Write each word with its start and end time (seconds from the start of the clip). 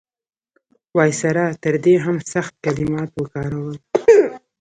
وایسرا 0.97 1.47
تر 1.63 1.73
دې 1.83 1.95
هم 2.05 2.15
سخت 2.33 2.53
کلمات 2.63 3.09
وکارول. 3.15 3.75